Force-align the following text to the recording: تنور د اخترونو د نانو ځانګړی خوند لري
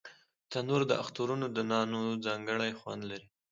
تنور 0.51 0.81
د 0.87 0.91
اخترونو 1.03 1.45
د 1.55 1.57
نانو 1.71 2.01
ځانګړی 2.25 2.71
خوند 2.79 3.01
لري 3.09 3.27